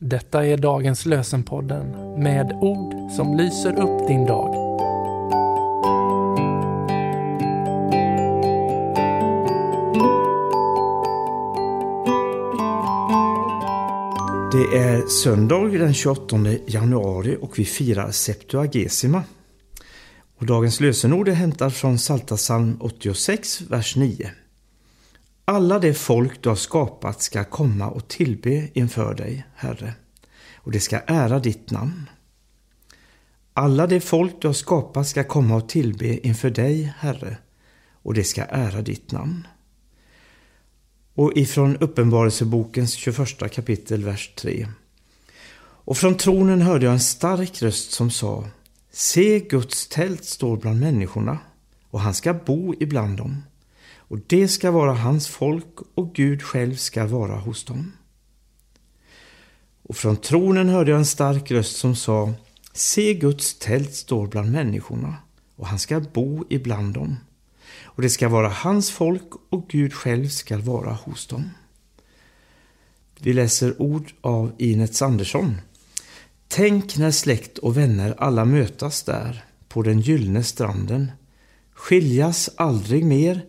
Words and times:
Detta 0.00 0.46
är 0.46 0.56
dagens 0.56 1.06
lösenpodden 1.06 1.90
med 2.22 2.52
ord 2.60 3.10
som 3.10 3.36
lyser 3.36 3.80
upp 3.80 4.08
din 4.08 4.26
dag. 4.26 4.54
Det 14.52 14.78
är 14.78 15.06
söndag 15.06 15.78
den 15.78 15.94
28 15.94 16.36
januari 16.66 17.36
och 17.40 17.58
vi 17.58 17.64
firar 17.64 18.10
Septuagesima. 18.10 19.22
Och 20.38 20.46
dagens 20.46 20.80
lösenord 20.80 21.28
är 21.28 21.32
hämtat 21.32 21.74
från 21.74 21.96
Psaltarpsalm 21.96 22.76
86, 22.80 23.60
vers 23.60 23.96
9. 23.96 24.30
Alla 25.50 25.78
det 25.78 25.94
folk 25.94 26.42
du 26.42 26.48
har 26.48 26.56
skapat 26.56 27.22
ska 27.22 27.44
komma 27.44 27.88
och 27.88 28.08
tillbe 28.08 28.68
inför 28.72 29.14
dig, 29.14 29.46
Herre, 29.54 29.94
och 30.56 30.72
det 30.72 30.80
ska 30.80 30.98
ära 30.98 31.38
ditt 31.38 31.70
namn. 31.70 32.10
Alla 33.54 33.86
det 33.86 34.00
folk 34.00 34.34
du 34.40 34.48
har 34.48 34.54
skapat 34.54 35.08
ska 35.08 35.24
komma 35.24 35.56
och 35.56 35.68
tillbe 35.68 36.26
inför 36.26 36.50
dig, 36.50 36.94
Herre, 36.98 37.36
och 38.02 38.14
det 38.14 38.24
ska 38.24 38.44
ära 38.44 38.82
ditt 38.82 39.12
namn. 39.12 39.46
Och 41.14 41.32
ifrån 41.36 41.76
Uppenbarelsebokens 41.76 42.92
21 42.92 43.52
kapitel, 43.52 44.04
vers 44.04 44.32
3. 44.36 44.68
Och 45.60 45.96
från 45.96 46.16
tronen 46.16 46.62
hörde 46.62 46.84
jag 46.84 46.92
en 46.92 47.00
stark 47.00 47.62
röst 47.62 47.92
som 47.92 48.10
sa 48.10 48.44
Se, 48.90 49.40
Guds 49.40 49.88
tält 49.88 50.24
står 50.24 50.56
bland 50.56 50.80
människorna 50.80 51.38
och 51.90 52.00
han 52.00 52.14
ska 52.14 52.34
bo 52.34 52.74
ibland 52.80 53.16
dem 53.16 53.42
och 54.08 54.18
det 54.26 54.48
ska 54.48 54.70
vara 54.70 54.92
hans 54.92 55.28
folk 55.28 55.76
och 55.94 56.14
Gud 56.14 56.42
själv 56.42 56.74
ska 56.74 57.06
vara 57.06 57.38
hos 57.38 57.64
dem. 57.64 57.92
Och 59.82 59.96
från 59.96 60.16
tronen 60.16 60.68
hörde 60.68 60.90
jag 60.90 60.98
en 60.98 61.06
stark 61.06 61.50
röst 61.50 61.76
som 61.76 61.96
sa 61.96 62.32
Se, 62.72 63.14
Guds 63.14 63.58
tält 63.58 63.94
står 63.94 64.26
bland 64.26 64.52
människorna 64.52 65.16
och 65.56 65.66
han 65.66 65.78
ska 65.78 66.00
bo 66.00 66.44
ibland 66.48 66.94
dem. 66.94 67.16
Och 67.82 68.02
det 68.02 68.10
ska 68.10 68.28
vara 68.28 68.48
hans 68.48 68.90
folk 68.90 69.30
och 69.50 69.68
Gud 69.68 69.94
själv 69.94 70.28
ska 70.28 70.58
vara 70.58 70.92
hos 70.92 71.26
dem. 71.26 71.50
Vi 73.20 73.32
läser 73.32 73.82
ord 73.82 74.12
av 74.20 74.52
Inets 74.58 75.02
Andersson. 75.02 75.60
Tänk 76.48 76.96
när 76.96 77.10
släkt 77.10 77.58
och 77.58 77.76
vänner 77.76 78.14
alla 78.18 78.44
mötas 78.44 79.02
där 79.02 79.44
på 79.68 79.82
den 79.82 80.00
gyllene 80.00 80.42
stranden. 80.42 81.12
Skiljas 81.72 82.50
aldrig 82.56 83.04
mer 83.04 83.44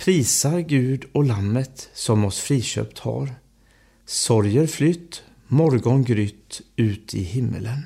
prisar 0.00 0.60
Gud 0.60 1.04
och 1.12 1.24
Lammet 1.24 1.88
som 1.94 2.24
oss 2.24 2.40
friköpt 2.40 2.98
har. 2.98 3.34
Sorger 4.06 4.66
flytt, 4.66 5.22
morgon 5.46 6.04
grytt 6.04 6.60
ut 6.76 7.14
i 7.14 7.22
himmelen. 7.22 7.82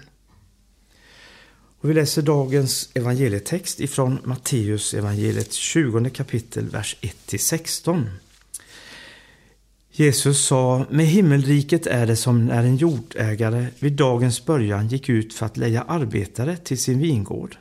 Och 1.80 1.90
vi 1.90 1.94
läser 1.94 2.22
dagens 2.22 2.90
evangelietext 2.94 3.80
ifrån 3.80 4.18
Matteus 4.24 4.94
evangeliet 4.94 5.52
20 5.52 6.10
kapitel, 6.10 6.68
vers 6.68 6.96
1-16. 7.00 8.04
Jesus 9.90 10.46
sa, 10.46 10.86
med 10.90 11.06
himmelriket 11.06 11.86
är 11.86 12.06
det 12.06 12.16
som 12.16 12.46
när 12.46 12.64
en 12.64 12.76
jordägare 12.76 13.66
vid 13.78 13.92
dagens 13.92 14.44
början 14.44 14.88
gick 14.88 15.08
ut 15.08 15.34
för 15.34 15.46
att 15.46 15.56
leja 15.56 15.82
arbetare 15.82 16.56
till 16.56 16.78
sin 16.78 16.98
vingård. 16.98 17.56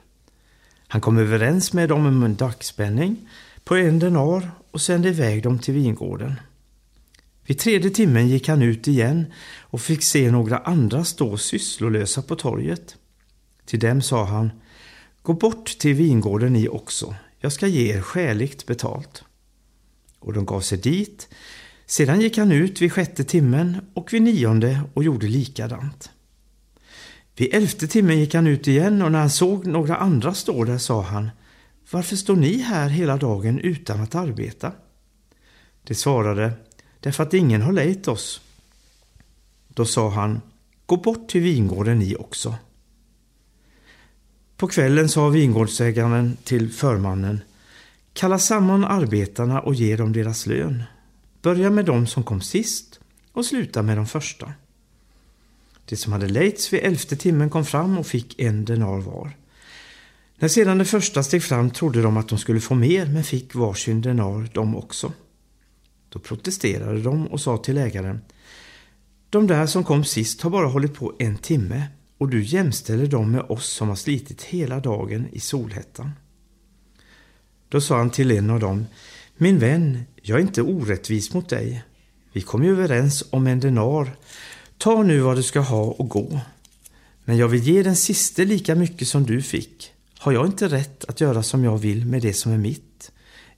Han 0.87 1.01
kom 1.01 1.17
överens 1.17 1.73
med 1.73 1.89
dem 1.89 2.05
om 2.05 2.23
en 2.23 2.35
dagspänning 2.35 3.27
på 3.63 3.75
en 3.75 3.99
denar 3.99 4.51
och 4.71 4.81
sände 4.81 5.09
iväg 5.09 5.43
dem 5.43 5.59
till 5.59 5.73
vingården. 5.73 6.33
Vid 7.45 7.59
tredje 7.59 7.89
timmen 7.89 8.27
gick 8.27 8.47
han 8.47 8.61
ut 8.61 8.87
igen 8.87 9.25
och 9.59 9.81
fick 9.81 10.03
se 10.03 10.31
några 10.31 10.57
andra 10.57 11.03
stå 11.03 11.37
sysslolösa 11.37 12.21
på 12.21 12.35
torget. 12.35 12.95
Till 13.65 13.79
dem 13.79 14.01
sa 14.01 14.25
han, 14.25 14.51
gå 15.21 15.33
bort 15.33 15.77
till 15.79 15.93
vingården 15.93 16.53
ni 16.53 16.67
också, 16.67 17.15
jag 17.39 17.53
ska 17.53 17.67
ge 17.67 17.93
er 17.93 18.01
skäligt 18.01 18.65
betalt. 18.65 19.23
Och 20.19 20.33
de 20.33 20.45
gav 20.45 20.61
sig 20.61 20.77
dit. 20.77 21.27
Sedan 21.85 22.21
gick 22.21 22.37
han 22.37 22.51
ut 22.51 22.81
vid 22.81 22.93
sjätte 22.93 23.23
timmen 23.23 23.77
och 23.93 24.13
vid 24.13 24.21
nionde 24.21 24.81
och 24.93 25.03
gjorde 25.03 25.27
likadant. 25.27 26.09
Vid 27.35 27.53
elfte 27.53 27.87
timmen 27.87 28.19
gick 28.19 28.33
han 28.33 28.47
ut 28.47 28.67
igen 28.67 29.01
och 29.01 29.11
när 29.11 29.19
han 29.19 29.29
såg 29.29 29.67
några 29.67 29.95
andra 29.95 30.33
stå 30.33 30.63
där 30.63 30.77
sa 30.77 31.01
han, 31.01 31.29
varför 31.91 32.15
står 32.15 32.35
ni 32.35 32.57
här 32.57 32.89
hela 32.89 33.17
dagen 33.17 33.59
utan 33.59 34.01
att 34.01 34.15
arbeta? 34.15 34.71
De 35.83 35.95
svarade, 35.95 36.53
därför 36.99 37.23
att 37.23 37.33
ingen 37.33 37.61
har 37.61 37.73
lejt 37.73 38.07
oss. 38.07 38.41
Då 39.67 39.85
sa 39.85 40.09
han, 40.09 40.41
gå 40.85 40.97
bort 40.97 41.29
till 41.29 41.41
vingården 41.41 41.99
ni 41.99 42.15
också. 42.15 42.55
På 44.57 44.67
kvällen 44.67 45.09
sa 45.09 45.29
vingårdsägaren 45.29 46.37
till 46.43 46.71
förmannen, 46.71 47.39
kalla 48.13 48.39
samman 48.39 48.83
arbetarna 48.83 49.59
och 49.59 49.75
ge 49.75 49.95
dem 49.95 50.13
deras 50.13 50.45
lön. 50.45 50.83
Börja 51.41 51.69
med 51.69 51.85
dem 51.85 52.07
som 52.07 52.23
kom 52.23 52.41
sist 52.41 52.99
och 53.31 53.45
sluta 53.45 53.81
med 53.81 53.97
de 53.97 54.07
första. 54.07 54.53
De 55.85 55.95
som 55.95 56.13
hade 56.13 56.27
lejts 56.27 56.73
vid 56.73 56.79
elfte 56.83 57.15
timmen 57.15 57.49
kom 57.49 57.65
fram 57.65 57.97
och 57.97 58.07
fick 58.07 58.39
en 58.39 58.65
denar 58.65 59.01
var. 59.01 59.31
När 60.43 60.49
sedan 60.49 60.77
det 60.77 60.85
första 60.85 61.23
steg 61.23 61.43
fram 61.43 61.69
trodde 61.69 62.01
de 62.01 62.17
att 62.17 62.29
de 62.29 62.37
skulle 62.37 62.59
få 62.59 62.75
mer 62.75 63.05
men 63.05 63.23
fick 63.23 63.55
varsin 63.55 64.01
denar 64.01 64.49
de 64.53 64.75
också. 64.75 65.13
Då 66.09 66.19
protesterade 66.19 67.01
de 67.01 67.27
och 67.27 67.41
sa 67.41 67.57
till 67.57 67.77
ägaren 67.77 68.21
De 69.29 69.47
där 69.47 69.65
som 69.65 69.83
kom 69.83 70.03
sist 70.03 70.41
har 70.41 70.49
bara 70.49 70.67
hållit 70.67 70.93
på 70.93 71.13
en 71.19 71.37
timme 71.37 71.83
och 72.17 72.29
du 72.29 72.43
jämställer 72.43 73.07
dem 73.07 73.31
med 73.31 73.41
oss 73.41 73.69
som 73.69 73.89
har 73.89 73.95
slitit 73.95 74.41
hela 74.41 74.79
dagen 74.79 75.27
i 75.31 75.39
solhettan. 75.39 76.11
Då 77.69 77.81
sa 77.81 77.97
han 77.97 78.09
till 78.09 78.31
en 78.31 78.49
av 78.49 78.59
dem 78.59 78.85
Min 79.37 79.59
vän, 79.59 80.03
jag 80.21 80.37
är 80.37 80.41
inte 80.41 80.61
orättvis 80.61 81.33
mot 81.33 81.49
dig. 81.49 81.83
Vi 82.33 82.41
kom 82.41 82.63
ju 82.63 82.71
överens 82.71 83.23
om 83.29 83.47
en 83.47 83.59
denar. 83.59 84.15
Ta 84.77 85.03
nu 85.03 85.19
vad 85.19 85.35
du 85.35 85.43
ska 85.43 85.59
ha 85.59 85.83
och 85.83 86.09
gå. 86.09 86.39
Men 87.25 87.37
jag 87.37 87.47
vill 87.47 87.63
ge 87.63 87.83
den 87.83 87.95
siste 87.95 88.45
lika 88.45 88.75
mycket 88.75 89.07
som 89.07 89.23
du 89.23 89.41
fick. 89.41 89.92
Har 90.23 90.31
jag 90.31 90.45
inte 90.45 90.67
rätt 90.67 91.05
att 91.05 91.21
göra 91.21 91.43
som 91.43 91.63
jag 91.63 91.77
vill 91.77 92.05
med 92.05 92.21
det 92.21 92.33
som 92.33 92.51
är 92.51 92.57
mitt? 92.57 93.11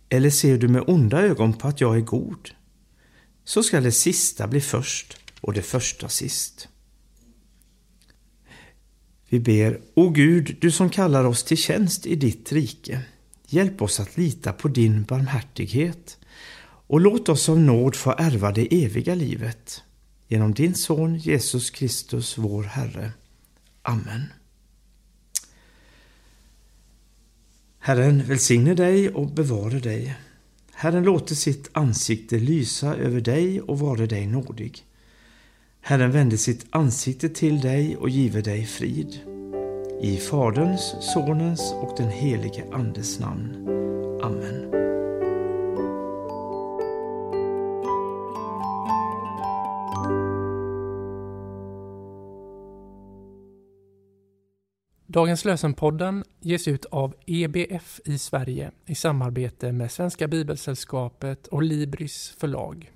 Eller 0.09 0.30
ser 0.30 0.58
du 0.58 0.68
med 0.68 0.84
onda 0.88 1.22
ögon 1.22 1.53
på 1.53 1.68
att 1.68 1.81
jag 1.81 1.96
är 1.96 2.02
god? 2.02 2.50
Så 3.44 3.64
skall 3.64 3.84
det 3.84 3.92
sista 3.92 4.48
bli 4.48 4.62
först 4.62 5.18
och 5.42 5.53
det 5.53 5.62
första 5.62 6.09
sist. 6.09 6.68
Vi 9.30 9.40
ber, 9.40 9.81
O 9.94 10.09
Gud, 10.09 10.58
du 10.62 10.72
som 10.72 10.90
kallar 10.90 11.24
oss 11.24 11.44
till 11.44 11.58
tjänst 11.58 12.06
i 12.06 12.16
ditt 12.16 12.52
rike. 12.52 13.02
Hjälp 13.47 13.82
oss 13.82 14.00
att 14.00 14.18
lita 14.18 14.53
på 14.53 14.68
din 14.68 15.03
barmhärtighet 15.03 16.18
och 16.88 17.02
låt 17.02 17.30
oss 17.30 17.50
av 17.50 17.59
nåd 17.59 17.96
få 17.96 18.12
ärva 18.18 18.52
det 18.52 18.84
eviga 18.86 19.16
livet. 19.16 19.84
Genom 20.28 20.53
din 20.53 20.76
son 20.76 21.18
Jesus 21.18 21.70
Kristus, 21.70 22.38
vår 22.38 22.64
Herre. 22.64 23.12
Amen. 23.82 24.24
Herren 27.85 28.23
välsigne 28.23 28.73
dig 28.73 29.09
och 29.09 29.28
bevare 29.28 29.79
dig. 29.79 30.16
Herren 30.73 31.03
låter 31.03 31.35
sitt 31.35 31.69
ansikte 31.72 32.40
lysa 32.40 32.96
över 32.96 33.22
dig 33.22 33.62
och 33.62 33.79
vare 33.79 34.06
dig 34.06 34.28
nådig. 34.28 34.85
Herren 35.81 36.12
vände 36.12 36.38
sitt 36.38 36.66
ansikte 36.69 37.29
till 37.29 37.62
dig 37.62 37.97
och 37.97 38.09
give 38.09 38.41
dig 38.41 38.66
frid. 38.66 39.19
I 40.01 40.18
Faderns, 40.18 40.96
Sonens 41.13 41.73
och 41.73 41.94
den 41.97 42.09
helige 42.09 42.63
Andes 42.73 43.19
namn. 43.19 43.68
Amen. 44.23 44.84
Dagens 55.16 55.46
lösenpodden 55.46 56.23
ges 56.41 56.67
ut 56.67 56.85
av 56.85 57.16
EBF 57.26 58.02
i 58.06 58.17
Sverige 58.17 58.72
i 58.85 58.96
samarbete 58.96 59.72
med 59.72 59.91
Svenska 59.91 60.28
Bibelsällskapet 60.28 61.47
och 61.47 61.64
Libris 61.64 62.35
förlag. 62.40 62.95